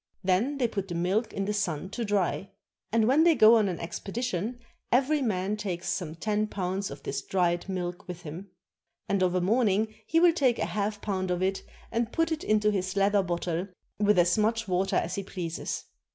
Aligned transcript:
Then 0.23 0.57
they 0.57 0.67
put 0.67 0.87
the 0.87 0.95
milk 0.95 1.31
in 1.31 1.45
the 1.45 1.53
sun 1.53 1.91
to 1.91 2.03
dry. 2.03 2.49
And 2.91 3.05
when 3.07 3.23
they 3.23 3.35
go 3.35 3.55
on 3.57 3.69
an 3.69 3.77
expedi 3.77 4.23
tion, 4.23 4.59
every 4.91 5.21
man 5.21 5.57
takes 5.57 5.89
some 5.89 6.15
ten 6.15 6.47
pounds 6.47 6.89
of 6.89 7.03
this 7.03 7.21
dried 7.21 7.69
milk 7.69 8.07
with 8.07 8.23
him. 8.23 8.49
And 9.07 9.21
of 9.21 9.35
a 9.35 9.41
morning 9.41 9.93
he 10.07 10.19
will 10.19 10.33
take 10.33 10.57
a 10.57 10.65
half 10.65 11.01
pound 11.01 11.29
of 11.29 11.43
it 11.43 11.61
and 11.91 12.11
put 12.11 12.31
it 12.31 12.43
into 12.43 12.71
his 12.71 12.95
leather 12.95 13.21
bottle 13.21 13.67
with 13.99 14.17
as 14.17 14.39
much 14.39 14.67
water 14.67 14.95
as 14.95 15.13
he 15.13 15.21
pleases. 15.21 15.83